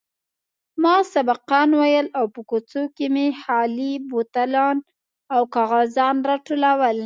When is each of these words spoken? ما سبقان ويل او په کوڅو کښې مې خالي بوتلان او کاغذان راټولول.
ما 0.83 0.95
سبقان 1.13 1.69
ويل 1.81 2.07
او 2.17 2.25
په 2.33 2.41
کوڅو 2.49 2.81
کښې 2.95 3.07
مې 3.13 3.27
خالي 3.41 3.93
بوتلان 4.09 4.77
او 5.35 5.41
کاغذان 5.55 6.15
راټولول. 6.29 6.97